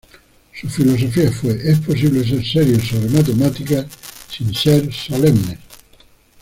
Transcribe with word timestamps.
Su 0.59 0.67
filosofía 0.67 1.31
fue 1.31 1.51
"es 1.63 1.77
posible 1.79 2.27
ser 2.27 2.43
serios 2.43 2.87
sobre 2.87 3.07
matemáticas, 3.11 3.85
sin 4.31 4.51
ser 4.51 4.91
solemnes". 4.91 5.59